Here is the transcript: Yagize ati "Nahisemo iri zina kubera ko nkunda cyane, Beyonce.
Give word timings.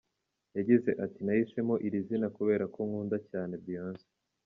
Yagize 0.57 0.89
ati 1.03 1.19
"Nahisemo 1.23 1.75
iri 1.85 1.99
zina 2.07 2.27
kubera 2.37 2.63
ko 2.73 2.79
nkunda 2.87 3.17
cyane, 3.29 3.53
Beyonce. 3.63 4.07